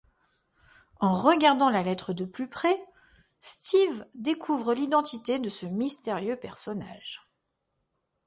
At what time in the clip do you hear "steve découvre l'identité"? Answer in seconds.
3.39-5.37